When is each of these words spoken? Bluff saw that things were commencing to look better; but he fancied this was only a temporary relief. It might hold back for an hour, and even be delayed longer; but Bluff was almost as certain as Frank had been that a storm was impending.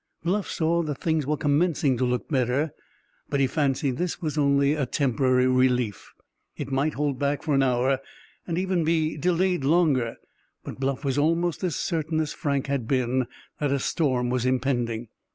Bluff 0.23 0.47
saw 0.49 0.81
that 0.81 0.97
things 0.97 1.27
were 1.27 1.37
commencing 1.37 1.95
to 1.99 2.05
look 2.05 2.27
better; 2.27 2.71
but 3.29 3.39
he 3.39 3.45
fancied 3.45 3.97
this 3.97 4.19
was 4.19 4.35
only 4.35 4.73
a 4.73 4.87
temporary 4.87 5.45
relief. 5.45 6.11
It 6.57 6.71
might 6.71 6.95
hold 6.95 7.19
back 7.19 7.43
for 7.43 7.53
an 7.53 7.61
hour, 7.61 7.99
and 8.47 8.57
even 8.57 8.83
be 8.83 9.15
delayed 9.15 9.63
longer; 9.63 10.15
but 10.63 10.79
Bluff 10.79 11.05
was 11.05 11.19
almost 11.19 11.63
as 11.63 11.75
certain 11.75 12.19
as 12.19 12.33
Frank 12.33 12.65
had 12.65 12.87
been 12.87 13.27
that 13.59 13.71
a 13.71 13.77
storm 13.77 14.31
was 14.31 14.43
impending. 14.43 15.09